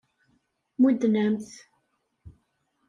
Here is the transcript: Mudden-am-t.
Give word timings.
Mudden-am-t. 0.81 1.49